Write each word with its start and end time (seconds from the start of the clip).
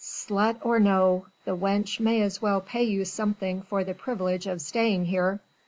"Slut 0.03 0.57
or 0.63 0.79
no, 0.79 1.27
the 1.45 1.55
wench 1.55 1.99
may 1.99 2.23
as 2.23 2.41
well 2.41 2.59
pay 2.59 2.81
you 2.85 3.05
something 3.05 3.61
for 3.61 3.83
the 3.83 3.93
privilege 3.93 4.47
of 4.47 4.59
staying 4.59 5.05
here. 5.05 5.39